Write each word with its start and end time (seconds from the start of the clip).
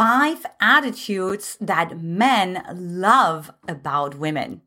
five 0.00 0.46
attitudes 0.62 1.58
that 1.60 2.00
men 2.00 2.64
love 2.72 3.50
about 3.68 4.14
women. 4.14 4.62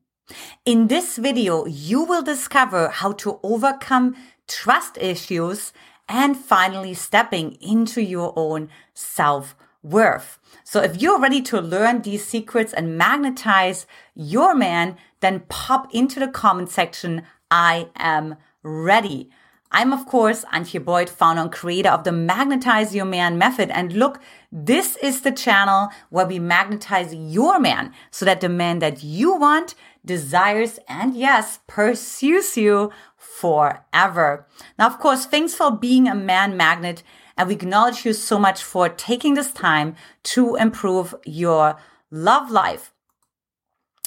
In 0.64 0.90
this 0.90 1.18
video, 1.18 1.66
you 1.66 2.04
will 2.04 2.22
discover 2.22 2.90
how 2.90 3.14
to 3.14 3.40
overcome 3.42 4.16
trust 4.48 4.96
issues 5.00 5.74
and 6.08 6.38
finally 6.38 6.94
stepping 6.94 7.54
into 7.54 8.00
your 8.00 8.32
own 8.36 8.70
self 8.94 9.56
worth. 9.82 10.38
So 10.64 10.84
if 10.84 11.02
you're 11.02 11.20
ready 11.20 11.42
to 11.50 11.60
learn 11.60 12.04
these 12.04 12.24
secrets 12.24 12.72
and 12.72 12.96
magnetize 12.96 13.88
your 14.14 14.54
man, 14.54 14.98
then 15.22 15.46
pop 15.50 15.92
into 15.96 16.20
the 16.20 16.28
comment 16.28 16.70
section. 16.70 17.24
I 17.50 17.88
am 17.96 18.36
ready. 18.62 19.32
I'm, 19.74 19.92
of 19.92 20.06
course, 20.06 20.46
Antia 20.54 20.86
Boyd, 20.86 21.10
founder 21.10 21.42
and 21.42 21.52
creator 21.52 21.90
of 21.90 22.04
the 22.04 22.12
Magnetize 22.12 22.94
Your 22.94 23.06
Man 23.06 23.40
method. 23.40 23.72
And 23.72 23.92
look, 23.94 24.22
this 24.52 24.96
is 24.98 25.22
the 25.22 25.32
channel 25.32 25.90
where 26.12 26.28
we 26.28 26.38
magnetize 26.38 27.14
your 27.14 27.60
man 27.60 27.92
so 28.12 28.24
that 28.24 28.40
the 28.40 28.50
man 28.50 28.80
that 28.80 29.04
you 29.04 29.36
want 29.36 29.74
desires 30.06 30.78
and 30.88 31.16
yes, 31.16 31.60
pursues 31.66 32.56
you 32.56 32.92
forever. 33.18 34.46
Now, 34.78 34.88
of 34.88 35.00
course, 35.00 35.26
thanks 35.26 35.56
for 35.56 35.72
being 35.72 36.08
a 36.08 36.14
man 36.14 36.56
magnet. 36.56 37.02
And 37.36 37.48
we 37.48 37.56
acknowledge 37.56 38.06
you 38.06 38.14
so 38.14 38.38
much 38.38 38.62
for 38.62 38.90
taking 38.90 39.34
this 39.34 39.52
time 39.52 39.96
to 40.24 40.56
improve 40.56 41.16
your 41.26 41.78
love 42.12 42.52
life. 42.52 42.93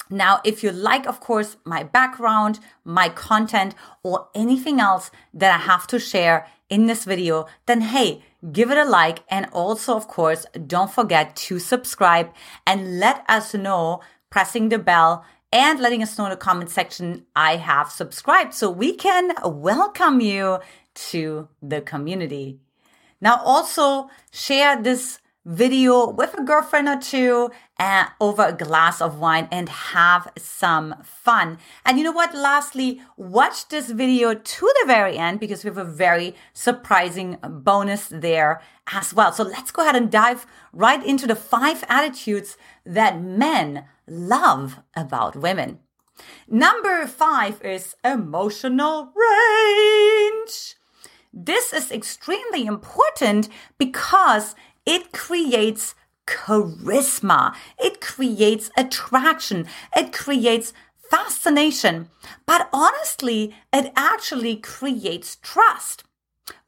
Now, 0.09 0.41
if 0.43 0.63
you 0.63 0.71
like, 0.71 1.05
of 1.05 1.19
course, 1.19 1.57
my 1.65 1.83
background, 1.83 2.59
my 2.83 3.09
content, 3.09 3.75
or 4.03 4.27
anything 4.33 4.79
else 4.79 5.11
that 5.33 5.53
I 5.53 5.63
have 5.63 5.87
to 5.87 5.99
share 5.99 6.47
in 6.69 6.85
this 6.85 7.05
video, 7.05 7.47
then 7.65 7.81
hey, 7.81 8.23
give 8.51 8.71
it 8.71 8.77
a 8.77 8.85
like. 8.85 9.23
And 9.29 9.47
also, 9.51 9.95
of 9.95 10.07
course, 10.07 10.45
don't 10.65 10.91
forget 10.91 11.35
to 11.47 11.59
subscribe 11.59 12.31
and 12.65 12.99
let 12.99 13.23
us 13.27 13.53
know 13.53 14.01
pressing 14.29 14.69
the 14.69 14.79
bell 14.79 15.25
and 15.51 15.79
letting 15.79 16.03
us 16.03 16.17
know 16.17 16.25
in 16.25 16.31
the 16.31 16.37
comment 16.37 16.69
section 16.69 17.25
I 17.35 17.55
have 17.55 17.89
subscribed 17.89 18.53
so 18.53 18.69
we 18.69 18.95
can 18.95 19.31
welcome 19.45 20.19
you 20.19 20.59
to 21.11 21.47
the 21.61 21.81
community. 21.81 22.59
Now, 23.21 23.41
also 23.43 24.09
share 24.31 24.81
this 24.81 25.19
video 25.47 26.09
with 26.09 26.37
a 26.37 26.43
girlfriend 26.43 26.89
or 26.89 26.99
two 26.99 27.49
and 27.79 28.09
over 28.19 28.47
a 28.47 28.53
glass 28.53 29.01
of 29.01 29.17
wine 29.17 29.47
and 29.49 29.69
have 29.69 30.29
some 30.37 30.93
fun. 31.03 31.57
And 31.85 31.97
you 31.97 32.03
know 32.03 32.11
what? 32.11 32.35
Lastly, 32.35 33.01
watch 33.15 33.69
this 33.69 33.89
video 33.89 34.33
to 34.33 34.73
the 34.81 34.83
very 34.85 35.17
end 35.17 35.39
because 35.39 35.63
we 35.63 35.69
have 35.69 35.77
a 35.77 35.85
very 35.85 36.35
surprising 36.53 37.37
bonus 37.41 38.09
there 38.09 38.61
as 38.91 39.13
well. 39.13 39.31
So 39.31 39.43
let's 39.43 39.71
go 39.71 39.83
ahead 39.83 39.95
and 39.95 40.11
dive 40.11 40.45
right 40.73 41.03
into 41.03 41.25
the 41.25 41.35
five 41.35 41.85
attitudes 41.87 42.57
that 42.85 43.21
men 43.21 43.85
love 44.05 44.81
about 44.97 45.37
women. 45.37 45.79
Number 46.49 47.07
five 47.07 47.61
is 47.61 47.95
emotional 48.03 49.13
range. 49.15 50.75
This 51.31 51.71
is 51.71 51.91
extremely 51.91 52.65
important 52.65 53.47
because 53.77 54.55
it 54.87 55.11
creates 55.11 55.93
charisma. 56.25 57.53
It 57.77 58.01
creates 58.01 58.71
attraction. 58.77 59.67
It 59.95 60.13
creates 60.13 60.73
fascination. 61.09 62.09
But 62.45 62.69
honestly, 62.73 63.53
it 63.71 63.91
actually 63.95 64.55
creates 64.55 65.35
trust. 65.35 66.03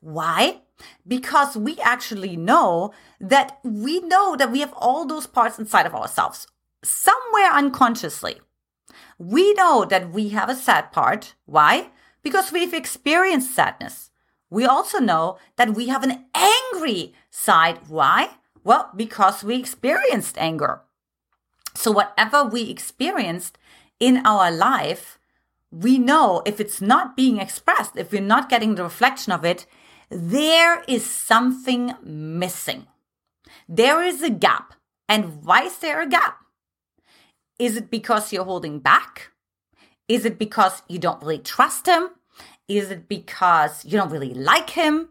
Why? 0.02 0.62
Because 1.08 1.58
we 1.58 1.80
actually 1.80 2.38
know 2.38 2.94
that 3.20 3.60
we 3.64 4.00
know 4.02 4.36
that 4.36 4.52
we 4.52 4.60
have 4.60 4.74
all 4.74 5.06
those 5.06 5.28
parts 5.28 5.58
inside 5.58 5.86
of 5.86 5.96
ourselves 5.96 6.48
somewhere 6.84 7.52
unconsciously. 7.52 8.40
We 9.18 9.54
know 9.54 9.86
that 9.86 10.12
we 10.12 10.30
have 10.30 10.50
a 10.50 10.56
sad 10.56 10.92
part. 10.92 11.36
Why? 11.46 11.90
Because 12.24 12.52
we've 12.52 12.74
experienced 12.74 13.54
sadness. 13.54 14.09
We 14.50 14.66
also 14.66 15.00
know 15.00 15.38
that 15.58 15.76
we 15.76 15.88
have 15.88 16.04
an 16.04 16.26
angry 16.34 17.14
side. 17.30 17.80
Why? 17.88 18.32
Well, 18.64 18.90
because 18.96 19.44
we 19.44 19.56
experienced 19.56 20.38
anger. 20.38 20.82
So, 21.76 21.92
whatever 21.92 22.44
we 22.44 22.70
experienced 22.70 23.58
in 24.00 24.26
our 24.26 24.52
life, 24.52 25.20
we 25.72 25.98
know 25.98 26.42
if 26.46 26.60
it's 26.60 26.82
not 26.82 27.16
being 27.16 27.40
expressed, 27.40 27.96
if 27.96 28.12
we're 28.12 28.22
not 28.22 28.50
getting 28.50 28.76
the 28.76 28.84
reflection 28.84 29.32
of 29.32 29.46
it, 29.46 29.66
there 30.10 30.84
is 30.88 31.06
something 31.06 31.94
missing. 32.04 32.88
There 33.68 34.04
is 34.04 34.24
a 34.24 34.30
gap. 34.30 34.74
And 35.08 35.44
why 35.44 35.64
is 35.64 35.78
there 35.78 36.02
a 36.02 36.10
gap? 36.10 36.38
Is 37.60 37.78
it 37.78 37.90
because 37.90 38.32
you're 38.32 38.46
holding 38.46 38.80
back? 38.80 39.32
Is 40.08 40.26
it 40.26 40.40
because 40.40 40.82
you 40.88 40.98
don't 40.98 41.22
really 41.22 41.40
trust 41.40 41.86
him? 41.86 42.10
Is 42.70 42.92
it 42.92 43.10
because 43.10 43.84
you 43.84 43.98
don't 43.98 44.12
really 44.12 44.34
like 44.34 44.70
him? 44.70 45.10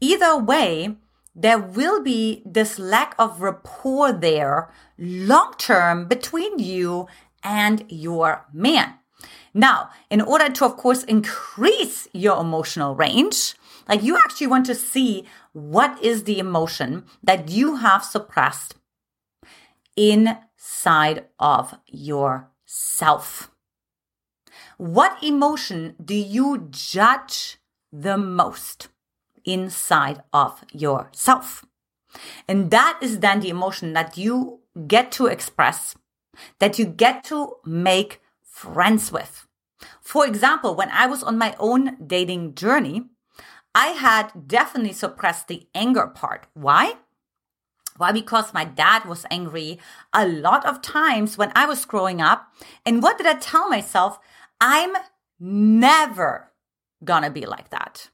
Either 0.00 0.36
way, 0.36 0.96
there 1.34 1.58
will 1.58 2.02
be 2.02 2.42
this 2.44 2.78
lack 2.78 3.14
of 3.18 3.40
rapport 3.40 4.12
there 4.12 4.70
long 4.98 5.54
term 5.56 6.06
between 6.06 6.58
you 6.58 7.06
and 7.42 7.84
your 7.88 8.44
man. 8.52 8.94
Now, 9.54 9.90
in 10.10 10.20
order 10.20 10.50
to, 10.50 10.64
of 10.66 10.76
course, 10.76 11.02
increase 11.04 12.08
your 12.12 12.38
emotional 12.40 12.94
range, 12.94 13.54
like 13.88 14.02
you 14.02 14.16
actually 14.16 14.46
want 14.48 14.66
to 14.66 14.74
see 14.74 15.26
what 15.52 16.02
is 16.02 16.24
the 16.24 16.38
emotion 16.38 17.04
that 17.22 17.48
you 17.48 17.76
have 17.76 18.04
suppressed 18.04 18.74
inside 19.96 21.24
of 21.38 21.74
yourself. 21.86 23.51
What 24.82 25.22
emotion 25.22 25.94
do 26.04 26.12
you 26.12 26.66
judge 26.68 27.58
the 27.92 28.18
most 28.18 28.88
inside 29.44 30.24
of 30.32 30.64
yourself? 30.72 31.64
And 32.48 32.72
that 32.72 32.98
is 33.00 33.20
then 33.20 33.38
the 33.38 33.48
emotion 33.48 33.92
that 33.92 34.18
you 34.18 34.58
get 34.88 35.12
to 35.12 35.26
express, 35.26 35.94
that 36.58 36.80
you 36.80 36.84
get 36.84 37.22
to 37.26 37.58
make 37.64 38.20
friends 38.42 39.12
with. 39.12 39.46
For 40.00 40.26
example, 40.26 40.74
when 40.74 40.90
I 40.90 41.06
was 41.06 41.22
on 41.22 41.38
my 41.38 41.54
own 41.60 41.96
dating 42.04 42.56
journey, 42.56 43.04
I 43.76 43.90
had 43.90 44.48
definitely 44.48 44.94
suppressed 44.94 45.46
the 45.46 45.68
anger 45.76 46.08
part. 46.08 46.48
Why? 46.54 46.94
Why? 47.98 48.10
Because 48.10 48.52
my 48.52 48.64
dad 48.64 49.04
was 49.04 49.26
angry 49.30 49.78
a 50.12 50.26
lot 50.26 50.66
of 50.66 50.82
times 50.82 51.38
when 51.38 51.52
I 51.54 51.66
was 51.66 51.84
growing 51.84 52.20
up. 52.20 52.52
And 52.84 53.00
what 53.00 53.16
did 53.16 53.28
I 53.28 53.34
tell 53.34 53.68
myself? 53.68 54.18
I'm 54.64 54.94
never 55.40 56.52
gonna 57.02 57.30
be 57.30 57.46
like 57.46 57.70
that. 57.70 58.10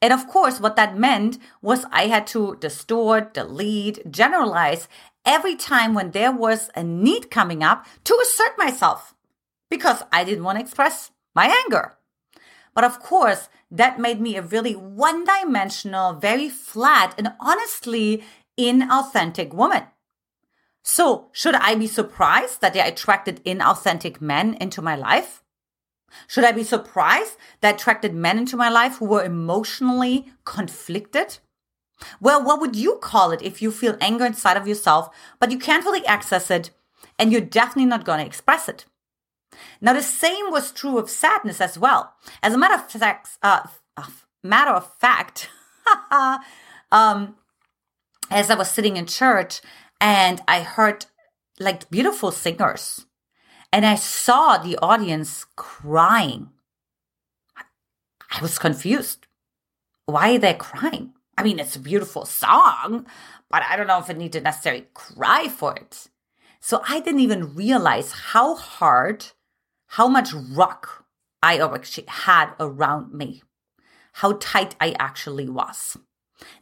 And 0.00 0.10
of 0.10 0.26
course, 0.26 0.58
what 0.58 0.76
that 0.76 0.96
meant 0.96 1.36
was 1.60 1.84
I 1.92 2.06
had 2.06 2.26
to 2.28 2.56
distort, 2.58 3.34
delete, 3.34 4.10
generalize 4.10 4.88
every 5.26 5.56
time 5.56 5.92
when 5.92 6.12
there 6.12 6.32
was 6.32 6.70
a 6.74 6.82
need 6.82 7.30
coming 7.30 7.62
up 7.62 7.84
to 8.04 8.18
assert 8.22 8.56
myself 8.56 9.14
because 9.68 10.02
I 10.10 10.24
didn't 10.24 10.44
want 10.44 10.56
to 10.56 10.64
express 10.64 11.10
my 11.34 11.54
anger. 11.64 11.98
But 12.74 12.84
of 12.84 12.98
course, 12.98 13.50
that 13.70 14.00
made 14.00 14.18
me 14.18 14.36
a 14.36 14.42
really 14.42 14.74
one 14.74 15.26
dimensional, 15.26 16.14
very 16.14 16.48
flat, 16.48 17.14
and 17.18 17.34
honestly 17.38 18.24
inauthentic 18.58 19.52
woman. 19.52 19.82
So, 20.82 21.28
should 21.32 21.54
I 21.54 21.74
be 21.74 21.86
surprised 21.86 22.62
that 22.62 22.74
I 22.74 22.86
attracted 22.86 23.44
inauthentic 23.44 24.22
men 24.22 24.54
into 24.54 24.80
my 24.80 24.96
life? 24.96 25.42
Should 26.26 26.44
I 26.44 26.52
be 26.52 26.64
surprised 26.64 27.36
that 27.60 27.76
attracted 27.76 28.14
men 28.14 28.38
into 28.38 28.56
my 28.56 28.68
life 28.68 28.98
who 28.98 29.06
were 29.06 29.24
emotionally 29.24 30.32
conflicted? 30.44 31.38
Well, 32.20 32.42
what 32.42 32.60
would 32.60 32.76
you 32.76 32.96
call 32.96 33.30
it 33.30 33.42
if 33.42 33.60
you 33.60 33.70
feel 33.70 33.96
anger 34.00 34.24
inside 34.24 34.56
of 34.56 34.66
yourself, 34.66 35.14
but 35.38 35.50
you 35.50 35.58
can't 35.58 35.84
really 35.84 36.06
access 36.06 36.50
it 36.50 36.70
and 37.18 37.30
you're 37.30 37.40
definitely 37.40 37.86
not 37.86 38.04
going 38.04 38.20
to 38.20 38.26
express 38.26 38.68
it? 38.68 38.86
Now, 39.80 39.92
the 39.92 40.02
same 40.02 40.50
was 40.50 40.72
true 40.72 40.98
of 40.98 41.10
sadness 41.10 41.60
as 41.60 41.78
well. 41.78 42.14
As 42.42 42.54
a 42.54 42.58
matter 42.58 42.74
of 42.74 42.90
fact, 42.90 43.28
uh, 43.42 43.66
matter 44.42 44.70
of 44.70 44.92
fact, 44.98 45.50
um, 46.92 47.36
as 48.30 48.50
I 48.50 48.54
was 48.54 48.70
sitting 48.70 48.96
in 48.96 49.06
church 49.06 49.60
and 50.00 50.40
I 50.46 50.62
heard 50.62 51.06
like 51.58 51.90
beautiful 51.90 52.30
singers 52.32 53.04
and 53.72 53.86
I 53.86 53.94
saw 53.94 54.58
the 54.58 54.76
audience 54.78 55.46
crying. 55.56 56.50
I 57.56 58.42
was 58.42 58.58
confused. 58.58 59.26
Why 60.06 60.34
are 60.34 60.38
they 60.38 60.54
crying? 60.54 61.14
I 61.36 61.42
mean, 61.42 61.58
it's 61.58 61.76
a 61.76 61.80
beautiful 61.80 62.24
song, 62.24 63.06
but 63.48 63.62
I 63.62 63.76
don't 63.76 63.86
know 63.86 63.98
if 63.98 64.10
I 64.10 64.12
need 64.12 64.32
to 64.32 64.40
necessarily 64.40 64.86
cry 64.94 65.48
for 65.48 65.74
it. 65.76 66.08
So 66.60 66.82
I 66.86 67.00
didn't 67.00 67.20
even 67.20 67.54
realize 67.54 68.12
how 68.12 68.54
hard, 68.54 69.26
how 69.86 70.08
much 70.08 70.32
rock 70.34 71.06
I 71.42 71.58
actually 71.58 72.06
had 72.06 72.50
around 72.60 73.14
me, 73.14 73.42
how 74.14 74.36
tight 74.40 74.74
I 74.80 74.94
actually 74.98 75.48
was. 75.48 75.96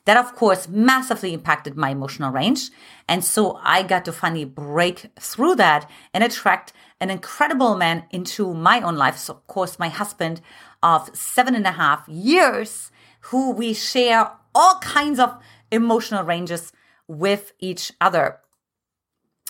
That, 0.05 0.17
of 0.17 0.35
course, 0.35 0.69
massively 0.69 1.33
impacted 1.33 1.77
my 1.77 1.91
emotional 1.91 2.31
range. 2.31 2.71
And 3.09 3.25
so 3.25 3.61
I 3.63 3.83
got 3.83 4.05
to 4.07 4.13
finally 4.13 4.45
break 4.45 5.11
through 5.19 5.57
that 5.57 5.91
and 6.13 6.25
attract 6.25 6.73
an 7.01 7.11
incredible 7.11 7.77
man 7.77 8.05
into 8.11 8.55
my 8.55 8.81
own 8.81 8.97
life. 8.97 9.19
So, 9.19 9.35
of 9.35 9.47
course, 9.47 9.79
my 9.79 9.89
husband 9.89 10.41
of 10.83 11.15
seven 11.17 11.55
and 11.55 11.67
a 11.67 11.73
half 11.73 12.09
years, 12.09 12.91
who 13.31 13.53
we 13.53 13.75
share 13.75 14.31
all 14.55 14.79
kinds 14.81 15.19
of 15.19 15.37
emotional 15.71 16.25
ranges 16.25 16.73
with 17.07 17.53
each 17.59 17.93
other. 18.01 18.41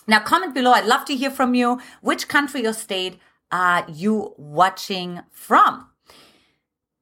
Now, 0.06 0.20
comment 0.20 0.54
below. 0.54 0.72
I'd 0.72 0.86
love 0.86 1.04
to 1.06 1.16
hear 1.16 1.30
from 1.30 1.54
you. 1.54 1.80
Which 2.00 2.28
country 2.28 2.66
or 2.66 2.72
state 2.72 3.18
are 3.52 3.84
you 3.88 4.34
watching 4.38 5.20
from? 5.30 5.88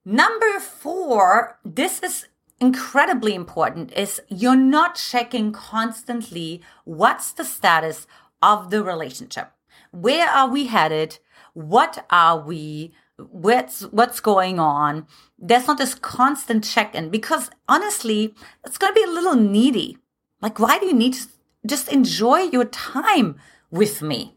Number 0.05 0.61
four, 0.61 1.58
this 1.64 2.02
is 2.02 2.26
incredibly 2.61 3.35
important, 3.35 3.93
is 3.93 4.20
you're 4.29 4.56
not 4.56 4.94
checking 4.94 5.53
constantly 5.53 6.62
what's 6.85 7.32
the 7.32 7.44
status 7.44 8.06
of 8.43 8.70
the 8.70 8.82
relationship. 8.82 9.53
Where 9.91 10.29
are 10.29 10.49
we 10.49 10.67
headed? 10.67 11.19
What 11.55 12.06
are 12.11 12.38
we? 12.38 12.93
What's 13.19 13.82
what's 13.82 14.20
going 14.20 14.58
on? 14.58 15.06
There's 15.38 15.67
not 15.67 15.79
this 15.79 15.94
constant 15.94 16.64
check-in 16.64 17.11
because 17.11 17.50
honestly, 17.69 18.35
it's 18.64 18.79
going 18.79 18.93
to 18.93 19.00
be 19.00 19.05
a 19.05 19.12
little 19.12 19.37
needy. 19.37 19.99
Like, 20.43 20.58
why 20.58 20.79
do 20.79 20.87
you 20.87 20.93
need 20.93 21.14
to 21.14 21.26
just 21.67 21.91
enjoy 21.91 22.41
your 22.41 22.67
time 22.67 23.37
with 23.70 24.03
me? 24.03 24.37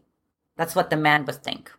That's 0.56 0.74
what 0.74 0.88
the 0.90 0.96
man 0.96 1.26
would 1.26 1.42
think 1.42 1.72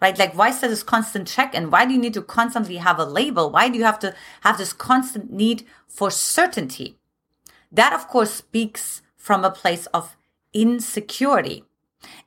right? 0.00 0.18
Like, 0.18 0.36
why 0.36 0.48
is 0.48 0.60
there 0.60 0.70
this 0.70 0.82
constant 0.82 1.28
check? 1.28 1.54
And 1.54 1.72
why 1.72 1.86
do 1.86 1.92
you 1.92 1.98
need 1.98 2.14
to 2.14 2.22
constantly 2.22 2.76
have 2.76 2.98
a 2.98 3.04
label? 3.04 3.50
Why 3.50 3.68
do 3.68 3.78
you 3.78 3.84
have 3.84 3.98
to 4.00 4.14
have 4.42 4.58
this 4.58 4.72
constant 4.72 5.32
need 5.32 5.64
for 5.86 6.10
certainty? 6.10 6.98
That, 7.72 7.92
of 7.92 8.08
course, 8.08 8.32
speaks 8.32 9.02
from 9.16 9.44
a 9.44 9.50
place 9.50 9.86
of 9.86 10.16
insecurity. 10.52 11.64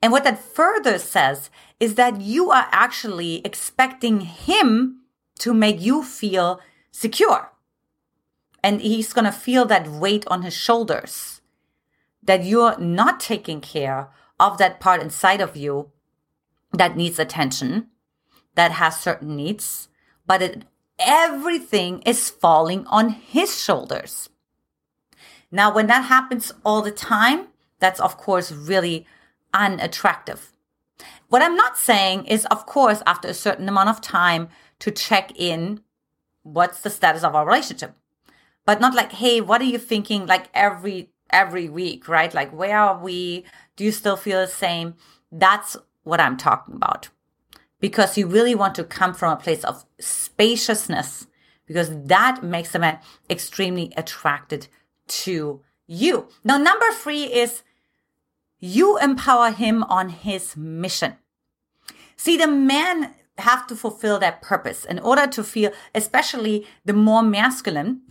And 0.01 0.11
what 0.11 0.23
that 0.23 0.39
further 0.39 0.97
says 0.97 1.49
is 1.79 1.95
that 1.95 2.21
you 2.21 2.51
are 2.51 2.67
actually 2.71 3.41
expecting 3.45 4.21
him 4.21 5.01
to 5.39 5.53
make 5.53 5.79
you 5.79 6.03
feel 6.03 6.59
secure. 6.91 7.51
And 8.61 8.81
he's 8.81 9.13
going 9.13 9.25
to 9.25 9.31
feel 9.31 9.65
that 9.65 9.87
weight 9.87 10.25
on 10.27 10.41
his 10.41 10.53
shoulders 10.53 11.39
that 12.21 12.43
you're 12.43 12.77
not 12.77 13.19
taking 13.19 13.61
care 13.61 14.09
of 14.39 14.57
that 14.57 14.79
part 14.79 15.01
inside 15.01 15.39
of 15.39 15.55
you 15.55 15.91
that 16.73 16.95
needs 16.95 17.19
attention, 17.19 17.87
that 18.55 18.71
has 18.73 18.99
certain 18.99 19.35
needs, 19.35 19.89
but 20.25 20.41
it, 20.41 20.63
everything 20.99 22.01
is 22.01 22.29
falling 22.29 22.85
on 22.87 23.09
his 23.09 23.61
shoulders. 23.61 24.29
Now, 25.51 25.73
when 25.73 25.87
that 25.87 26.05
happens 26.05 26.51
all 26.63 26.81
the 26.81 26.91
time, 26.91 27.47
that's 27.79 27.99
of 27.99 28.17
course 28.17 28.51
really 28.51 29.05
unattractive. 29.53 30.51
What 31.29 31.41
I'm 31.41 31.55
not 31.55 31.77
saying 31.77 32.25
is, 32.25 32.45
of 32.47 32.65
course, 32.65 33.01
after 33.07 33.27
a 33.27 33.33
certain 33.33 33.69
amount 33.69 33.89
of 33.89 34.01
time 34.01 34.49
to 34.79 34.91
check 34.91 35.31
in, 35.35 35.81
what's 36.43 36.81
the 36.81 36.89
status 36.89 37.23
of 37.23 37.35
our 37.35 37.45
relationship? 37.45 37.95
But 38.65 38.81
not 38.81 38.93
like, 38.93 39.13
hey, 39.13 39.41
what 39.41 39.61
are 39.61 39.65
you 39.65 39.77
thinking 39.77 40.25
like 40.25 40.49
every 40.53 41.09
every 41.31 41.69
week, 41.69 42.07
right? 42.07 42.33
Like, 42.33 42.51
where 42.51 42.77
are 42.77 42.99
we? 42.99 43.45
Do 43.75 43.83
you 43.83 43.91
still 43.91 44.17
feel 44.17 44.41
the 44.41 44.47
same? 44.47 44.95
That's 45.31 45.77
what 46.03 46.19
I'm 46.19 46.37
talking 46.37 46.75
about. 46.75 47.09
Because 47.79 48.17
you 48.17 48.27
really 48.27 48.55
want 48.55 48.75
to 48.75 48.83
come 48.83 49.13
from 49.13 49.33
a 49.33 49.41
place 49.41 49.63
of 49.63 49.85
spaciousness, 49.99 51.27
because 51.65 51.89
that 52.05 52.43
makes 52.43 52.75
a 52.75 52.79
man 52.79 52.99
extremely 53.29 53.93
attracted 53.95 54.67
to 55.07 55.61
you. 55.87 56.27
Now, 56.43 56.57
number 56.57 56.91
three 56.91 57.23
is 57.23 57.63
you 58.59 58.97
empower 58.97 59.51
him 59.51 59.83
on 59.83 60.09
his 60.09 60.57
mission. 60.57 61.15
See, 62.17 62.35
the 62.35 62.47
man 62.47 63.13
have 63.37 63.65
to 63.67 63.75
fulfill 63.75 64.19
that 64.19 64.41
purpose 64.41 64.83
in 64.83 64.99
order 64.99 65.25
to 65.27 65.43
feel, 65.43 65.71
especially 65.95 66.67
the 66.83 66.93
more 66.93 67.23
masculine, 67.23 68.01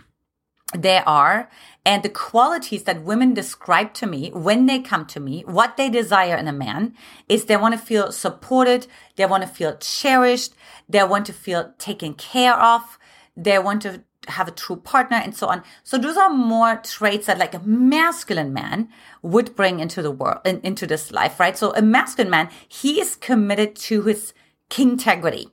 they 0.75 0.99
are 0.99 1.49
and 1.89 2.03
the 2.03 2.11
qualities 2.11 2.83
that 2.83 3.03
women 3.03 3.33
describe 3.33 3.95
to 3.95 4.07
me 4.07 4.31
when 4.35 4.67
they 4.67 4.79
come 4.79 5.07
to 5.07 5.21
me, 5.21 5.43
what 5.47 5.79
they 5.79 5.89
desire 5.89 6.37
in 6.37 6.47
a 6.47 6.53
man 6.53 6.95
is 7.31 7.47
they 7.47 7.57
want 7.57 7.73
to 7.73 7.81
feel 7.81 8.13
supported. 8.13 8.87
They 9.17 9.25
want 9.25 9.43
to 9.43 9.49
feel 9.49 9.75
cherished. 9.79 10.53
They 10.87 11.03
want 11.05 11.25
to 11.27 11.33
feel 11.33 11.73
taken 11.79 12.13
care 12.13 12.53
of. 12.53 12.99
They 13.35 13.59
want 13.59 13.81
to 13.83 14.05
have 14.27 14.49
a 14.49 14.51
true 14.51 14.77
partner 14.77 15.17
and 15.17 15.35
so 15.35 15.47
on. 15.47 15.63
So 15.83 15.97
those 15.97 16.19
are 16.19 16.29
more 16.29 16.77
traits 16.85 17.27
that 17.27 17.39
like 17.39 17.55
a 17.55 17.61
masculine 17.61 18.53
man 18.53 18.91
would 19.23 19.57
bring 19.57 19.81
into 19.81 20.03
the 20.03 20.11
world, 20.11 20.41
in, 20.45 20.61
into 20.63 20.87
this 20.87 21.11
life, 21.11 21.41
right? 21.41 21.57
So 21.57 21.73
a 21.75 21.81
masculine 21.81 22.31
man, 22.31 22.51
he 22.69 23.01
is 23.01 23.17
committed 23.17 23.75
to 23.77 24.03
his 24.03 24.35
integrity. 24.77 25.49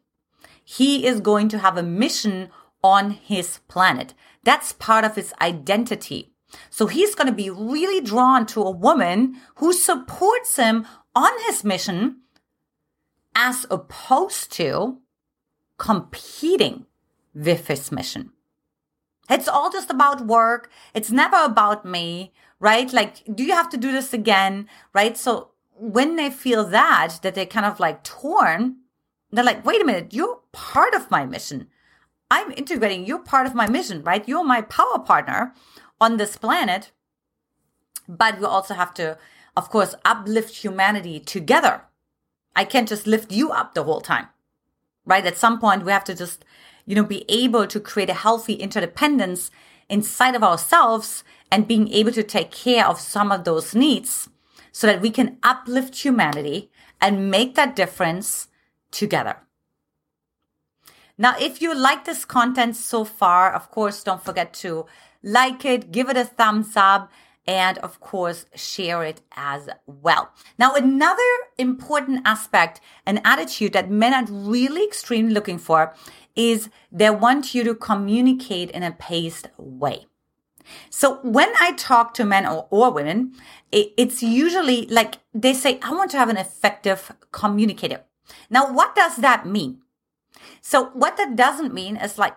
He 0.66 1.08
is 1.08 1.22
going 1.22 1.48
to 1.48 1.60
have 1.60 1.78
a 1.78 1.84
mission 1.84 2.50
on 2.84 3.12
his 3.12 3.60
planet. 3.70 4.14
That's 4.46 4.72
part 4.72 5.04
of 5.04 5.16
his 5.16 5.34
identity. 5.42 6.32
So 6.70 6.88
he's 6.88 7.16
going 7.16 7.28
to 7.28 7.34
be 7.34 7.50
really 7.50 8.00
drawn 8.00 8.46
to 8.48 8.62
a 8.62 8.72
woman 8.72 9.36
who 9.56 9.74
supports 9.74 10.56
him 10.56 10.88
on 11.14 11.32
his 11.46 11.66
mission 11.66 12.22
as 13.36 13.66
opposed 13.70 14.52
to 14.54 15.00
competing 15.78 16.86
with 17.34 17.68
his 17.68 17.92
mission. 17.92 18.32
It's 19.30 19.48
all 19.48 19.72
just 19.72 19.90
about 19.90 20.26
work. 20.26 20.70
It's 20.94 21.12
never 21.12 21.44
about 21.44 21.84
me, 21.84 22.32
right? 22.60 22.94
Like, 22.94 23.24
do 23.34 23.44
you 23.44 23.54
have 23.54 23.70
to 23.72 23.78
do 23.78 23.92
this 23.92 24.14
again? 24.14 24.70
Right? 24.94 25.18
So 25.18 25.52
when 25.78 26.16
they 26.16 26.30
feel 26.30 26.64
that, 26.66 27.18
that 27.24 27.36
they're 27.36 27.46
kind 27.46 27.66
of 27.66 27.80
like 27.80 28.04
torn, 28.04 28.78
they're 29.32 29.44
like, 29.44 29.66
wait 29.66 29.82
a 29.82 29.86
minute, 29.86 30.14
you're 30.14 30.40
part 30.52 30.94
of 30.94 31.12
my 31.12 31.26
mission. 31.26 31.68
I'm 32.30 32.52
integrating. 32.52 33.06
You're 33.06 33.20
part 33.20 33.48
of 33.48 33.56
my 33.56 33.68
mission, 33.70 34.04
right? 34.04 34.28
You're 34.28 34.44
my 34.44 34.62
power 34.62 35.00
partner 35.00 35.54
on 36.02 36.18
this 36.18 36.38
planet. 36.38 36.92
But 38.08 38.40
we 38.40 38.46
also 38.46 38.74
have 38.74 38.94
to, 38.96 39.18
of 39.56 39.70
course, 39.70 39.96
uplift 40.04 40.58
humanity 40.58 41.20
together. 41.20 41.84
I 42.56 42.66
can't 42.66 42.88
just 42.88 43.08
lift 43.08 43.32
you 43.32 43.52
up 43.52 43.74
the 43.74 43.84
whole 43.84 44.02
time, 44.02 44.28
right? 45.06 45.26
At 45.26 45.38
some 45.38 45.60
point, 45.60 45.84
we 45.84 45.92
have 45.92 46.04
to 46.06 46.16
just, 46.16 46.46
you 46.86 46.96
know, 46.96 47.04
be 47.04 47.26
able 47.28 47.68
to 47.68 47.80
create 47.80 48.10
a 48.10 48.14
healthy 48.14 48.54
interdependence 48.54 49.52
inside 49.90 50.36
of 50.36 50.44
ourselves 50.44 51.24
and 51.52 51.68
being 51.68 51.90
able 51.90 52.12
to 52.12 52.24
take 52.24 52.52
care 52.52 52.88
of 52.88 53.00
some 53.00 53.32
of 53.32 53.44
those 53.44 53.76
needs 53.76 54.30
so 54.72 54.88
that 54.88 55.02
we 55.02 55.10
can 55.10 55.38
uplift 55.44 56.04
humanity 56.04 56.72
and 57.02 57.30
make 57.30 57.56
that 57.56 57.76
difference 57.76 58.48
together. 58.92 59.38
Now, 61.18 61.36
if 61.40 61.62
you 61.62 61.74
like 61.74 62.06
this 62.06 62.26
content 62.26 62.76
so 62.76 63.06
far, 63.06 63.54
of 63.54 63.72
course, 63.72 64.04
don't 64.04 64.24
forget 64.24 64.54
to 64.56 64.86
like 65.24 65.66
it, 65.66 65.92
give 65.92 66.10
it 66.10 66.18
a 66.18 66.26
thumbs 66.26 66.74
up, 66.76 67.12
and 67.48 67.78
of 67.80 68.00
course, 68.00 68.46
share 68.56 69.04
it 69.04 69.22
as 69.36 69.70
well. 69.86 70.32
Now, 70.58 70.74
another 70.76 71.22
important 71.58 72.22
aspect 72.26 72.82
and 73.06 73.22
attitude 73.24 73.74
that 73.74 73.90
men 73.90 74.14
are 74.14 74.26
really 74.30 74.84
extremely 74.84 75.34
looking 75.34 75.58
for 75.58 75.94
is 76.36 76.70
they 76.92 77.10
want 77.10 77.54
you 77.56 77.64
to 77.64 77.76
communicate 77.76 78.72
in 78.72 78.84
a 78.84 78.92
paced 78.92 79.48
way. 79.58 80.08
So 80.90 81.20
when 81.22 81.52
I 81.62 81.74
talk 81.74 82.14
to 82.16 82.26
men 82.26 82.46
or, 82.46 82.68
or 82.72 82.92
women, 82.92 83.34
it, 83.72 83.94
it's 83.98 84.24
usually 84.24 84.88
like 84.88 85.20
they 85.34 85.54
say, 85.54 85.80
I 85.84 85.94
want 85.94 86.12
to 86.12 86.18
have 86.18 86.30
an 86.30 86.38
effective 86.38 87.12
communicator. 87.32 88.04
Now, 88.50 88.74
what 88.74 88.96
does 88.96 89.18
that 89.18 89.46
mean? 89.46 89.82
So 90.62 90.86
what 90.94 91.18
that 91.18 91.36
doesn't 91.36 91.74
mean 91.74 91.98
is 91.98 92.18
like 92.18 92.36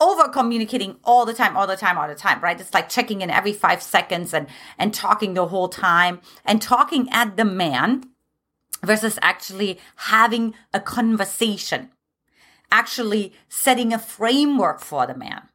over 0.00 0.28
communicating 0.28 0.96
all 1.02 1.26
the 1.26 1.34
time 1.34 1.56
all 1.56 1.66
the 1.66 1.76
time 1.76 1.98
all 1.98 2.06
the 2.06 2.14
time 2.14 2.40
right? 2.40 2.60
It's 2.60 2.74
like 2.74 2.88
checking 2.88 3.20
in 3.20 3.30
every 3.30 3.52
5 3.52 3.82
seconds 3.82 4.32
and 4.32 4.46
and 4.78 4.94
talking 4.94 5.34
the 5.34 5.48
whole 5.48 5.68
time 5.68 6.20
and 6.44 6.62
talking 6.62 7.08
at 7.10 7.36
the 7.36 7.44
man 7.44 8.04
versus 8.84 9.18
actually 9.22 9.78
having 9.96 10.54
a 10.72 10.80
conversation 10.80 11.90
actually 12.70 13.32
setting 13.48 13.92
a 13.92 13.98
framework 13.98 14.80
for 14.80 15.06
the 15.06 15.14
man 15.14 15.48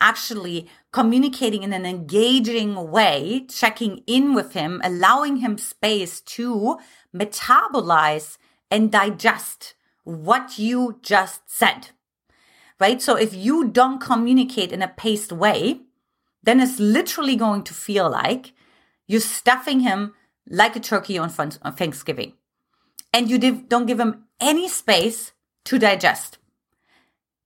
actually 0.00 0.68
communicating 0.92 1.62
in 1.62 1.72
an 1.72 1.86
engaging 1.86 2.90
way 2.90 3.46
checking 3.48 4.02
in 4.06 4.34
with 4.34 4.52
him 4.52 4.80
allowing 4.84 5.36
him 5.36 5.58
space 5.58 6.20
to 6.20 6.78
metabolize 7.14 8.38
and 8.70 8.92
digest 8.92 9.74
what 10.04 10.58
you 10.58 10.98
just 11.02 11.42
said. 11.46 11.90
Right? 12.80 13.02
So 13.02 13.16
if 13.16 13.34
you 13.34 13.68
don't 13.68 14.00
communicate 14.00 14.72
in 14.72 14.82
a 14.82 14.88
paced 14.88 15.32
way, 15.32 15.80
then 16.42 16.60
it's 16.60 16.78
literally 16.78 17.36
going 17.36 17.62
to 17.64 17.74
feel 17.74 18.10
like 18.10 18.52
you're 19.06 19.20
stuffing 19.20 19.80
him 19.80 20.14
like 20.48 20.76
a 20.76 20.80
turkey 20.80 21.18
on 21.18 21.30
Thanksgiving. 21.30 22.34
And 23.12 23.30
you 23.30 23.38
don't 23.38 23.86
give 23.86 24.00
him 24.00 24.24
any 24.40 24.68
space 24.68 25.32
to 25.64 25.78
digest. 25.78 26.38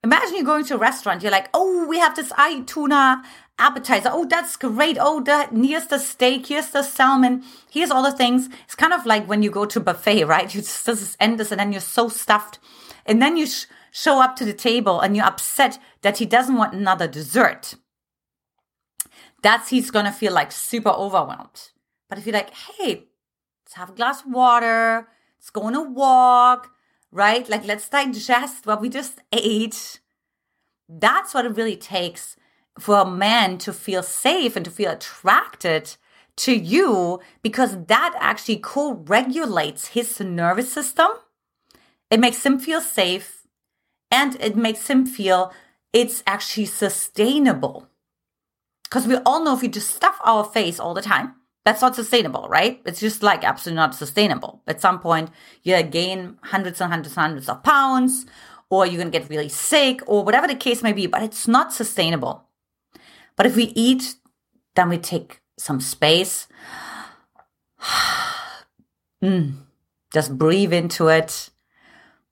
Imagine 0.04 0.36
you're 0.36 0.44
going 0.44 0.64
to 0.66 0.76
a 0.76 0.78
restaurant. 0.78 1.22
You're 1.22 1.32
like, 1.32 1.48
oh, 1.52 1.86
we 1.86 1.98
have 1.98 2.14
this 2.14 2.32
ahi 2.32 2.62
tuna 2.62 3.22
appetizer. 3.58 4.10
Oh, 4.12 4.26
that's 4.26 4.56
great. 4.56 4.96
Oh, 5.00 5.20
the, 5.20 5.48
here's 5.66 5.86
the 5.86 5.98
steak. 5.98 6.46
Here's 6.46 6.68
the 6.68 6.82
salmon. 6.82 7.42
Here's 7.70 7.90
all 7.90 8.04
the 8.04 8.12
things. 8.12 8.48
It's 8.64 8.76
kind 8.76 8.92
of 8.92 9.04
like 9.06 9.26
when 9.26 9.42
you 9.42 9.50
go 9.50 9.66
to 9.66 9.80
buffet, 9.80 10.24
right? 10.24 10.54
You 10.54 10.60
just, 10.60 10.86
just 10.86 11.16
end 11.18 11.40
this 11.40 11.50
and 11.50 11.58
then 11.58 11.72
you're 11.72 11.80
so 11.80 12.08
stuffed. 12.08 12.60
And 13.06 13.20
then 13.20 13.36
you 13.36 13.46
sh- 13.46 13.66
show 13.90 14.22
up 14.22 14.36
to 14.36 14.44
the 14.44 14.52
table 14.52 15.00
and 15.00 15.16
you're 15.16 15.26
upset 15.26 15.80
that 16.02 16.18
he 16.18 16.26
doesn't 16.26 16.56
want 16.56 16.74
another 16.74 17.08
dessert. 17.08 17.74
That's 19.42 19.70
he's 19.70 19.90
to 19.90 20.12
feel 20.12 20.32
like 20.32 20.52
super 20.52 20.90
overwhelmed. 20.90 21.70
But 22.08 22.18
if 22.18 22.26
you're 22.26 22.34
like, 22.34 22.54
hey, 22.54 23.06
let's 23.64 23.74
have 23.74 23.90
a 23.90 23.94
glass 23.94 24.20
of 24.24 24.30
water. 24.30 25.08
Let's 25.38 25.50
go 25.50 25.62
on 25.62 25.74
a 25.74 25.82
walk 25.82 26.70
right? 27.12 27.48
Like, 27.48 27.64
let's 27.64 27.88
digest 27.88 28.66
what 28.66 28.80
we 28.80 28.88
just 28.88 29.20
ate. 29.32 30.00
That's 30.88 31.34
what 31.34 31.46
it 31.46 31.56
really 31.56 31.76
takes 31.76 32.36
for 32.78 32.98
a 33.00 33.10
man 33.10 33.58
to 33.58 33.72
feel 33.72 34.02
safe 34.02 34.56
and 34.56 34.64
to 34.64 34.70
feel 34.70 34.92
attracted 34.92 35.96
to 36.36 36.54
you 36.54 37.20
because 37.42 37.84
that 37.86 38.14
actually 38.18 38.58
co 38.58 38.94
regulates 38.94 39.88
his 39.88 40.20
nervous 40.20 40.72
system. 40.72 41.08
It 42.10 42.20
makes 42.20 42.44
him 42.46 42.58
feel 42.58 42.80
safe 42.80 43.46
and 44.10 44.36
it 44.40 44.56
makes 44.56 44.88
him 44.88 45.04
feel 45.04 45.52
it's 45.92 46.22
actually 46.26 46.66
sustainable. 46.66 47.88
Because 48.84 49.06
we 49.06 49.16
all 49.26 49.44
know 49.44 49.54
if 49.54 49.62
we 49.62 49.68
just 49.68 49.94
stuff 49.94 50.18
our 50.24 50.44
face 50.44 50.80
all 50.80 50.94
the 50.94 51.02
time, 51.02 51.34
that's 51.68 51.82
not 51.82 51.94
sustainable, 51.94 52.48
right? 52.48 52.80
It's 52.86 52.98
just 52.98 53.22
like 53.22 53.44
absolutely 53.44 53.76
not 53.76 53.94
sustainable. 53.94 54.62
At 54.66 54.80
some 54.80 55.00
point, 55.00 55.28
you 55.62 55.80
gain 55.82 56.38
hundreds 56.44 56.80
and 56.80 56.90
hundreds 56.90 57.14
and 57.14 57.22
hundreds 57.26 57.46
of 57.46 57.62
pounds, 57.62 58.24
or 58.70 58.86
you're 58.86 58.96
going 58.96 59.12
to 59.12 59.18
get 59.18 59.28
really 59.28 59.50
sick, 59.50 60.00
or 60.06 60.24
whatever 60.24 60.46
the 60.46 60.54
case 60.54 60.82
may 60.82 60.94
be, 60.94 61.06
but 61.06 61.22
it's 61.22 61.46
not 61.46 61.74
sustainable. 61.74 62.46
But 63.36 63.44
if 63.44 63.54
we 63.54 63.64
eat, 63.76 64.14
then 64.76 64.88
we 64.88 64.96
take 64.96 65.42
some 65.58 65.78
space. 65.78 66.48
mm. 69.22 69.52
Just 70.10 70.38
breathe 70.38 70.72
into 70.72 71.08
it. 71.08 71.50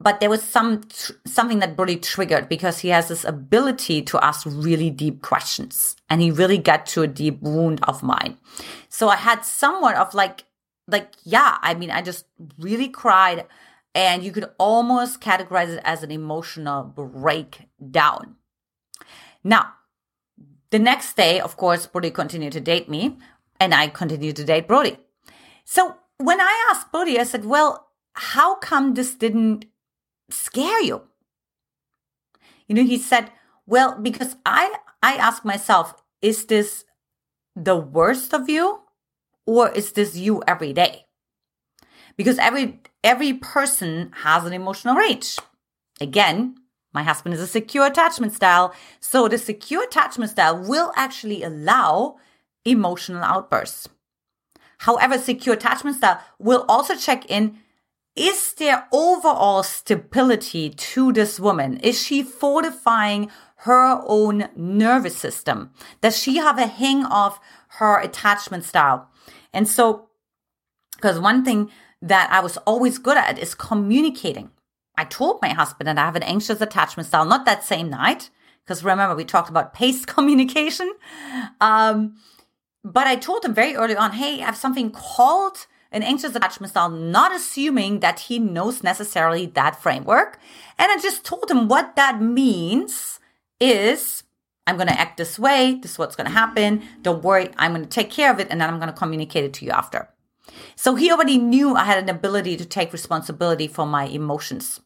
but 0.00 0.18
there 0.18 0.30
was 0.30 0.42
some 0.42 0.80
something 1.26 1.58
that 1.58 1.78
really 1.78 1.96
triggered 1.96 2.48
because 2.48 2.78
he 2.78 2.88
has 2.88 3.08
this 3.08 3.24
ability 3.24 4.00
to 4.02 4.24
ask 4.24 4.46
really 4.46 4.90
deep 4.90 5.20
questions 5.20 5.94
and 6.08 6.22
he 6.22 6.30
really 6.30 6.56
got 6.58 6.86
to 6.86 7.02
a 7.02 7.06
deep 7.06 7.40
wound 7.42 7.80
of 7.84 8.02
mine. 8.02 8.38
So 8.88 9.08
i 9.08 9.16
had 9.16 9.44
somewhat 9.44 9.96
of 9.96 10.14
like 10.14 10.44
like 10.88 11.12
yeah 11.24 11.58
i 11.60 11.74
mean 11.74 11.90
i 11.90 12.02
just 12.02 12.24
really 12.58 12.88
cried 12.88 13.46
and 13.94 14.22
you 14.22 14.32
could 14.32 14.48
almost 14.58 15.20
categorize 15.20 15.68
it 15.68 15.82
as 15.84 16.02
an 16.02 16.10
emotional 16.10 16.82
breakdown. 16.84 18.36
Now 19.44 19.74
the 20.70 20.78
next 20.78 21.14
day 21.14 21.40
of 21.40 21.56
course 21.56 21.86
brody 21.86 22.10
continued 22.10 22.54
to 22.54 22.60
date 22.60 22.88
me 22.88 23.18
and 23.60 23.74
i 23.74 23.86
continued 23.88 24.36
to 24.36 24.44
date 24.44 24.66
brody. 24.66 24.96
So 25.64 25.96
when 26.16 26.40
i 26.40 26.68
asked 26.70 26.90
brody 26.90 27.18
i 27.18 27.24
said 27.24 27.44
well 27.44 27.88
how 28.14 28.54
come 28.56 28.94
this 28.94 29.14
didn't 29.14 29.66
scare 30.30 30.80
you? 30.80 31.02
You 32.66 32.74
know, 32.74 32.84
he 32.84 32.98
said, 32.98 33.30
well, 33.66 33.98
because 34.00 34.36
I 34.46 34.74
I 35.02 35.14
ask 35.14 35.44
myself, 35.44 35.94
is 36.22 36.46
this 36.46 36.84
the 37.56 37.76
worst 37.76 38.32
of 38.32 38.48
you 38.48 38.82
or 39.46 39.70
is 39.70 39.92
this 39.92 40.16
you 40.16 40.42
every 40.46 40.72
day? 40.72 41.06
Because 42.16 42.38
every 42.38 42.80
every 43.02 43.34
person 43.34 44.12
has 44.22 44.44
an 44.44 44.52
emotional 44.52 44.94
range. 44.94 45.38
Again, 46.00 46.56
my 46.92 47.02
husband 47.02 47.34
is 47.34 47.40
a 47.40 47.46
secure 47.46 47.86
attachment 47.86 48.32
style, 48.32 48.74
so 49.00 49.28
the 49.28 49.38
secure 49.38 49.84
attachment 49.84 50.30
style 50.30 50.58
will 50.58 50.92
actually 50.96 51.42
allow 51.42 52.16
emotional 52.64 53.22
outbursts. 53.22 53.88
However, 54.78 55.18
secure 55.18 55.54
attachment 55.54 55.96
style 55.96 56.20
will 56.38 56.64
also 56.68 56.96
check 56.96 57.26
in 57.30 57.58
is 58.16 58.54
there 58.54 58.86
overall 58.92 59.62
stability 59.62 60.70
to 60.70 61.12
this 61.12 61.38
woman? 61.38 61.76
Is 61.78 62.02
she 62.02 62.22
fortifying 62.22 63.30
her 63.56 64.02
own 64.06 64.48
nervous 64.56 65.16
system? 65.16 65.70
Does 66.00 66.18
she 66.20 66.36
have 66.36 66.58
a 66.58 66.66
hang 66.66 67.04
of 67.04 67.38
her 67.78 68.00
attachment 68.00 68.64
style? 68.64 69.08
And 69.52 69.68
so, 69.68 70.08
because 70.96 71.18
one 71.18 71.44
thing 71.44 71.70
that 72.02 72.30
I 72.30 72.40
was 72.40 72.56
always 72.58 72.98
good 72.98 73.16
at 73.16 73.38
is 73.38 73.54
communicating. 73.54 74.50
I 74.96 75.04
told 75.04 75.40
my 75.40 75.50
husband 75.50 75.88
that 75.88 75.98
I 75.98 76.04
have 76.04 76.16
an 76.16 76.22
anxious 76.22 76.60
attachment 76.60 77.06
style, 77.06 77.24
not 77.24 77.44
that 77.46 77.64
same 77.64 77.90
night, 77.90 78.30
because 78.64 78.84
remember 78.84 79.14
we 79.14 79.24
talked 79.24 79.50
about 79.50 79.72
paced 79.80 80.06
communication. 80.06 80.92
Um, 81.60 82.16
but 82.82 83.06
I 83.06 83.16
told 83.16 83.44
him 83.44 83.54
very 83.54 83.76
early 83.76 83.96
on, 83.96 84.12
hey, 84.12 84.42
I 84.42 84.46
have 84.46 84.56
something 84.56 84.90
called 84.90 85.66
an 85.92 86.02
anxious 86.02 86.34
attachment 86.34 86.70
style, 86.70 86.90
not 86.90 87.34
assuming 87.34 88.00
that 88.00 88.20
he 88.20 88.38
knows 88.38 88.82
necessarily 88.82 89.46
that 89.46 89.80
framework. 89.82 90.38
And 90.78 90.90
I 90.90 90.98
just 90.98 91.24
told 91.24 91.50
him 91.50 91.68
what 91.68 91.96
that 91.96 92.20
means 92.20 93.18
is 93.58 94.22
I'm 94.66 94.76
going 94.76 94.88
to 94.88 95.00
act 95.00 95.16
this 95.16 95.38
way. 95.38 95.78
This 95.82 95.92
is 95.92 95.98
what's 95.98 96.16
going 96.16 96.28
to 96.28 96.32
happen. 96.32 96.82
Don't 97.02 97.24
worry. 97.24 97.50
I'm 97.56 97.72
going 97.72 97.82
to 97.82 97.88
take 97.88 98.10
care 98.10 98.30
of 98.30 98.38
it. 98.38 98.48
And 98.50 98.60
then 98.60 98.68
I'm 98.68 98.78
going 98.78 98.92
to 98.92 98.96
communicate 98.96 99.44
it 99.44 99.52
to 99.54 99.64
you 99.64 99.72
after. 99.72 100.08
So 100.76 100.94
he 100.94 101.10
already 101.10 101.38
knew 101.38 101.74
I 101.74 101.84
had 101.84 102.02
an 102.02 102.08
ability 102.08 102.56
to 102.56 102.64
take 102.64 102.92
responsibility 102.92 103.66
for 103.66 103.86
my 103.86 104.04
emotions. 104.04 104.80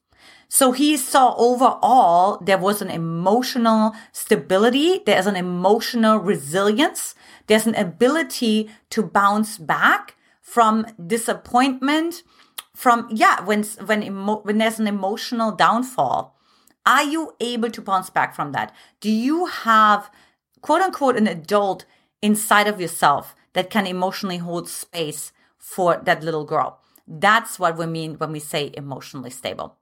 So 0.49 0.73
he 0.73 0.97
saw 0.97 1.35
overall 1.37 2.39
there 2.39 2.59
was 2.59 2.81
an 2.81 2.91
emotional 2.91 3.93
stability. 4.13 5.01
There's 5.05 5.27
an 5.27 5.37
emotional 5.37 6.19
resilience. 6.19 7.15
There's 7.47 7.67
an 7.67 7.75
ability 7.75 8.71
to 8.91 9.03
bounce 9.03 9.59
back 9.59 10.17
from 10.45 10.87
disappointment, 11.05 12.23
from, 12.77 13.09
yeah, 13.11 13.43
when, 13.45 13.65
when, 13.87 14.03
emo- 14.03 14.43
when 14.43 14.59
there's 14.59 14.79
an 14.79 14.87
emotional 14.87 15.51
downfall. 15.51 16.39
Are 16.85 17.03
you 17.03 17.33
able 17.41 17.71
to 17.71 17.81
bounce 17.81 18.11
back 18.11 18.35
from 18.35 18.53
that? 18.53 18.73
Do 19.01 19.11
you 19.11 19.47
have, 19.47 20.11
quote 20.61 20.83
unquote, 20.83 21.17
an 21.17 21.27
adult 21.27 21.87
inside 22.21 22.69
of 22.69 22.79
yourself 22.79 23.35
that 23.55 23.71
can 23.71 23.87
emotionally 23.87 24.37
hold 24.37 24.69
space 24.69 25.33
for 25.57 25.97
that 26.05 26.23
little 26.23 26.45
girl? 26.45 26.79
That's 27.09 27.59
what 27.59 27.79
we 27.79 27.87
mean 27.87 28.17
when 28.17 28.33
we 28.33 28.41
say 28.41 28.71
emotionally 28.75 29.31
stable. 29.31 29.79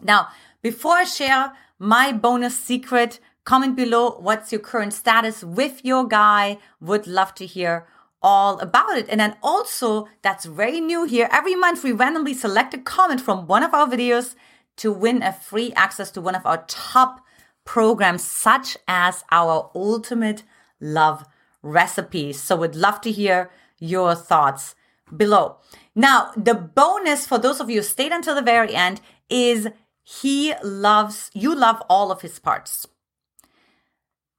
Now, 0.00 0.28
before 0.62 0.94
I 0.96 1.04
share 1.04 1.52
my 1.78 2.12
bonus 2.12 2.58
secret, 2.58 3.20
comment 3.44 3.76
below 3.76 4.16
what's 4.20 4.52
your 4.52 4.62
current 4.62 4.94
status 4.94 5.44
with 5.44 5.84
your 5.84 6.08
guy. 6.08 6.58
Would 6.80 7.06
love 7.06 7.34
to 7.34 7.44
hear 7.44 7.86
all 8.24 8.58
about 8.58 8.96
it. 8.96 9.06
And 9.10 9.20
then 9.20 9.36
also, 9.42 10.08
that's 10.22 10.46
very 10.46 10.80
new 10.80 11.04
here. 11.04 11.28
Every 11.30 11.54
month, 11.54 11.84
we 11.84 11.92
randomly 11.92 12.34
select 12.34 12.72
a 12.74 12.78
comment 12.78 13.20
from 13.20 13.46
one 13.46 13.62
of 13.62 13.74
our 13.74 13.86
videos 13.86 14.34
to 14.78 14.90
win 14.90 15.22
a 15.22 15.32
free 15.32 15.72
access 15.74 16.10
to 16.12 16.22
one 16.22 16.34
of 16.34 16.46
our 16.46 16.64
top 16.66 17.20
programs, 17.64 18.24
such 18.24 18.76
as 18.88 19.24
our 19.30 19.70
Ultimate 19.74 20.42
Love 20.80 21.24
recipes. 21.62 22.40
So 22.40 22.56
we'd 22.56 22.74
love 22.74 23.00
to 23.02 23.12
hear 23.12 23.50
your 23.78 24.14
thoughts 24.14 24.74
below. 25.14 25.58
Now, 25.94 26.32
the 26.36 26.54
bonus 26.54 27.26
for 27.26 27.38
those 27.38 27.60
of 27.60 27.70
you 27.70 27.76
who 27.76 27.82
stayed 27.82 28.12
until 28.12 28.34
the 28.34 28.42
very 28.42 28.74
end 28.74 29.00
is 29.28 29.68
he 30.02 30.54
loves, 30.62 31.30
you 31.34 31.54
love 31.54 31.82
all 31.88 32.10
of 32.10 32.22
his 32.22 32.38
parts. 32.38 32.86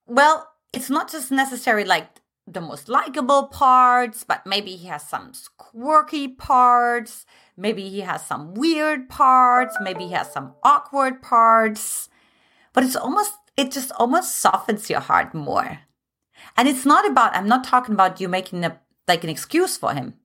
Well, 0.08 0.48
it's 0.74 0.90
not 0.90 1.12
just 1.12 1.32
necessary 1.32 1.86
like 1.86 2.08
the 2.48 2.62
most 2.62 2.88
likable 2.88 3.48
parts, 3.48 4.24
but 4.24 4.46
maybe 4.46 4.76
he 4.76 4.88
has 4.88 5.08
some 5.08 5.32
quirky 5.58 6.28
parts. 6.28 7.26
Maybe 7.58 7.90
he 7.90 8.02
has 8.02 8.26
some 8.26 8.54
weird 8.54 9.10
parts. 9.10 9.78
Maybe 9.82 10.06
he 10.08 10.14
has 10.14 10.32
some 10.32 10.54
awkward 10.64 11.22
parts. 11.22 12.10
But 12.74 12.84
it's 12.84 12.96
almost, 12.96 13.34
it 13.58 13.72
just 13.72 13.92
almost 13.94 14.36
softens 14.36 14.90
your 14.90 15.00
heart 15.00 15.34
more. 15.34 15.80
And 16.58 16.68
it's 16.68 16.86
not 16.86 17.10
about, 17.10 17.36
I'm 17.36 17.48
not 17.48 17.64
talking 17.64 17.96
about 17.96 18.22
you 18.22 18.28
making 18.28 18.64
a, 18.64 18.80
like 19.08 19.24
an 19.24 19.30
excuse 19.30 19.78
for 19.78 19.94
him, 19.94 20.16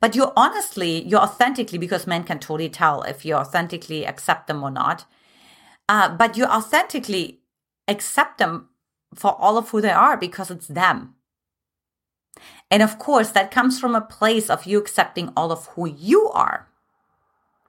but 0.00 0.14
you 0.14 0.32
honestly, 0.36 1.02
you're 1.02 1.20
authentically, 1.20 1.78
because 1.78 2.06
men 2.06 2.24
can 2.24 2.38
totally 2.38 2.68
tell 2.68 3.02
if 3.02 3.24
you 3.24 3.34
authentically 3.34 4.06
accept 4.06 4.46
them 4.46 4.62
or 4.62 4.70
not. 4.70 5.04
Uh, 5.88 6.08
but 6.08 6.36
you 6.36 6.44
authentically 6.44 7.40
accept 7.88 8.38
them 8.38 8.68
for 9.14 9.34
all 9.40 9.58
of 9.58 9.70
who 9.70 9.80
they 9.80 9.90
are 9.90 10.16
because 10.16 10.50
it's 10.50 10.68
them. 10.68 11.14
And 12.70 12.82
of 12.82 12.98
course, 12.98 13.30
that 13.30 13.50
comes 13.50 13.80
from 13.80 13.94
a 13.94 14.00
place 14.00 14.50
of 14.50 14.66
you 14.66 14.78
accepting 14.78 15.32
all 15.36 15.52
of 15.52 15.66
who 15.68 15.86
you 15.88 16.28
are. 16.30 16.68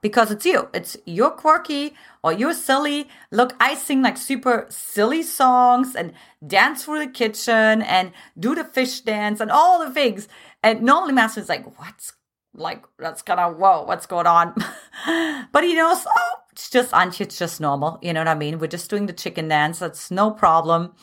Because 0.01 0.32
it's 0.32 0.46
you. 0.46 0.70
It's 0.74 0.96
you're 1.06 1.32
quirky 1.32 1.94
or 2.24 2.32
you're 2.32 2.53
silly. 2.53 3.10
Look, 3.32 3.53
I 3.60 3.75
sing 3.75 4.01
like 4.01 4.18
super 4.18 4.65
silly 4.70 5.24
songs 5.24 5.94
and 5.94 6.13
dance 6.46 6.86
through 6.86 7.00
the 7.00 7.08
kitchen 7.08 7.82
and 7.82 8.13
do 8.38 8.56
the 8.56 8.63
fish 8.63 9.01
dance 9.01 9.41
and 9.41 9.51
all 9.51 9.86
the 9.86 9.94
things. 9.94 10.29
And 10.63 10.84
normally 10.84 11.13
Master's 11.13 11.50
like, 11.50 11.77
what's 11.77 12.13
like, 12.53 12.84
that's 12.98 13.22
kind 13.22 13.41
of, 13.41 13.58
whoa, 13.58 13.84
what's 13.84 14.06
going 14.06 14.27
on? 14.27 14.53
but 15.51 15.63
he 15.63 15.75
knows, 15.75 16.06
oh, 16.08 16.36
it's 16.51 16.70
just 16.70 16.94
Auntie, 16.94 17.25
it's 17.25 17.38
just 17.38 17.60
normal. 17.60 18.00
You 18.01 18.13
know 18.13 18.22
what 18.22 18.29
I 18.29 18.36
mean? 18.36 18.60
We're 18.60 18.68
just 18.68 18.89
doing 18.89 19.06
the 19.06 19.13
chicken 19.13 19.50
dance. 19.50 19.79
That's 19.79 20.12
no 20.12 20.32
problem. 20.32 20.94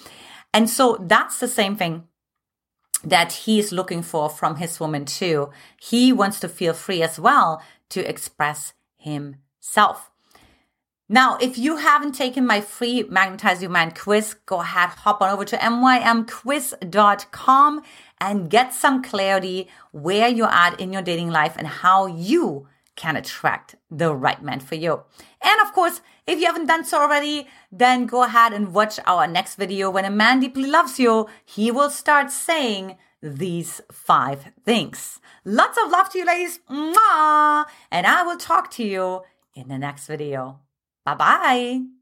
And 0.55 0.71
so 0.71 0.97
that's 1.01 1.39
the 1.39 1.49
same 1.49 1.77
thing 1.77 2.05
that 3.05 3.33
he's 3.33 3.73
looking 3.73 4.03
for 4.03 4.29
from 4.29 4.57
his 4.57 4.81
woman 4.81 5.05
too. 5.05 5.51
He 5.81 6.13
wants 6.13 6.41
to 6.41 6.49
feel 6.49 6.73
free 6.75 7.03
as 7.03 7.21
well 7.21 7.63
to 7.91 8.09
express 8.09 8.73
himself. 8.97 10.11
Now, 11.09 11.39
if 11.41 11.57
you 11.57 11.77
haven't 11.77 12.17
taken 12.17 12.45
my 12.45 12.61
free 12.61 13.05
Magnetize 13.05 13.63
Your 13.63 13.71
Man 13.71 13.93
quiz, 13.93 14.35
go 14.45 14.61
ahead, 14.61 14.89
hop 14.89 15.23
on 15.23 15.31
over 15.31 15.45
to 15.45 15.57
mymquiz.com 15.57 16.23
and 18.21 18.51
get 18.51 18.75
some 18.75 19.05
clarity 19.05 19.69
where 19.93 20.27
you're 20.29 20.49
at 20.49 20.81
in 20.81 20.93
your 20.93 21.03
dating 21.03 21.31
life 21.31 21.55
and 21.57 21.69
how 21.69 22.07
you 22.07 22.67
can 22.97 23.15
attract 23.15 23.77
the 23.89 24.13
right 24.13 24.43
man 24.43 24.59
for 24.59 24.75
you. 24.75 25.05
And 25.41 25.61
of 25.61 25.73
course, 25.73 26.01
if 26.27 26.41
you 26.41 26.47
haven't 26.47 26.67
done 26.67 26.85
so 26.85 27.03
already, 27.03 27.49
then 27.71 28.07
go 28.07 28.23
ahead 28.25 28.53
and 28.53 28.75
watch 28.75 28.99
our 29.07 29.27
next 29.27 29.55
video. 29.57 29.91
When 29.91 30.05
a 30.05 30.11
man 30.11 30.41
deeply 30.41 30.67
loves 30.67 30.99
you, 30.99 31.29
he 31.45 31.71
will 31.71 31.91
start 31.91 32.31
saying 32.31 32.97
these 33.23 33.81
five 33.91 34.53
things. 34.65 35.21
Lots 35.45 35.79
of 35.83 35.91
love 35.91 36.11
to 36.11 36.19
you, 36.19 36.27
ladies. 36.27 36.61
Mwah! 36.71 37.67
And 37.91 38.07
I 38.07 38.23
will 38.25 38.37
talk 38.37 38.71
to 38.73 38.85
you 38.85 39.23
in 39.55 39.69
the 39.69 39.79
next 39.79 40.07
video. 40.07 40.61
Bye 41.05 41.15
bye. 41.15 41.96